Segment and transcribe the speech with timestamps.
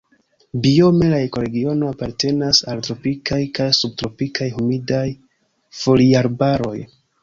[0.61, 5.07] Biome la ekoregiono apartenas al tropikaj kaj subtropikaj humidaj
[5.85, 6.79] foliarbaroj.